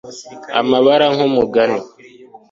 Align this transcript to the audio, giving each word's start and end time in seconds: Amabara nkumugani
Amabara 0.59 1.05
nkumugani 1.13 1.79